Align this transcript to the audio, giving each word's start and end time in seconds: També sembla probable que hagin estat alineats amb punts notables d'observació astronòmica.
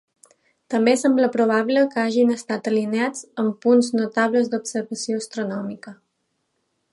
També 0.73 0.93
sembla 1.01 1.27
probable 1.35 1.83
que 1.91 1.99
hagin 2.03 2.31
estat 2.35 2.69
alineats 2.71 3.27
amb 3.45 3.59
punts 3.67 3.93
notables 4.01 4.51
d'observació 4.55 5.21
astronòmica. 5.25 5.95